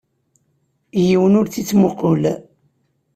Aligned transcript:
Yiwen 1.05 1.37
ur 1.39 1.47
tt-ittmuqqul. 1.47 2.23